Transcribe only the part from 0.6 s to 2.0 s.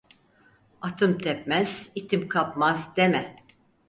Atım tepmez,